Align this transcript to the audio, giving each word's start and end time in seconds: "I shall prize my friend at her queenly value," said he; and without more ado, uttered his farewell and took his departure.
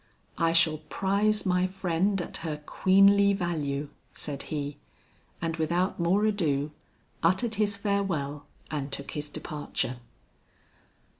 "I 0.39 0.51
shall 0.51 0.79
prize 0.79 1.45
my 1.45 1.67
friend 1.67 2.19
at 2.23 2.37
her 2.37 2.57
queenly 2.65 3.33
value," 3.33 3.89
said 4.13 4.41
he; 4.49 4.77
and 5.39 5.57
without 5.57 5.99
more 5.99 6.25
ado, 6.25 6.71
uttered 7.21 7.53
his 7.61 7.77
farewell 7.77 8.47
and 8.71 8.91
took 8.91 9.11
his 9.11 9.29
departure. 9.29 9.97